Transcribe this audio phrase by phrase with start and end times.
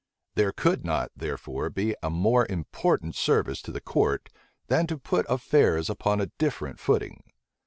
[0.33, 4.29] There could not, therefore, be a more important service to the court
[4.65, 7.21] than to put affairs upon a different footing.